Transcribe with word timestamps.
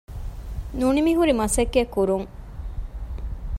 ނުނިމިހުރި 0.79 1.33
މަސައްކަތްކުރުން 1.39 2.25